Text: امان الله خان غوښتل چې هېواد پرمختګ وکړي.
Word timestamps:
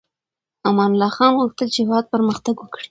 امان 0.69 0.91
الله 0.93 1.11
خان 1.17 1.31
غوښتل 1.41 1.67
چې 1.75 1.79
هېواد 1.83 2.05
پرمختګ 2.13 2.55
وکړي. 2.59 2.79